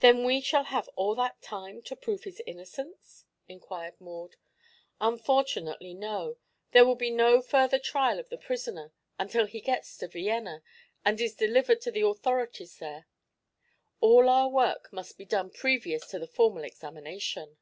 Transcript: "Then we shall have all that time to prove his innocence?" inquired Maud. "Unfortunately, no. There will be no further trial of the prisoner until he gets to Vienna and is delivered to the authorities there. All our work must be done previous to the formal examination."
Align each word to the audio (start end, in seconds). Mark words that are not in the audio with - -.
"Then 0.00 0.24
we 0.24 0.40
shall 0.40 0.64
have 0.64 0.88
all 0.96 1.14
that 1.14 1.40
time 1.40 1.80
to 1.82 1.94
prove 1.94 2.24
his 2.24 2.42
innocence?" 2.48 3.26
inquired 3.46 3.94
Maud. 4.00 4.34
"Unfortunately, 5.00 5.94
no. 5.94 6.38
There 6.72 6.84
will 6.84 6.96
be 6.96 7.10
no 7.12 7.40
further 7.40 7.78
trial 7.78 8.18
of 8.18 8.28
the 8.28 8.38
prisoner 8.38 8.92
until 9.20 9.46
he 9.46 9.60
gets 9.60 9.96
to 9.98 10.08
Vienna 10.08 10.64
and 11.04 11.20
is 11.20 11.36
delivered 11.36 11.80
to 11.82 11.92
the 11.92 12.04
authorities 12.04 12.78
there. 12.78 13.06
All 14.00 14.28
our 14.28 14.48
work 14.48 14.92
must 14.92 15.16
be 15.16 15.24
done 15.24 15.50
previous 15.50 16.04
to 16.08 16.18
the 16.18 16.26
formal 16.26 16.64
examination." 16.64 17.56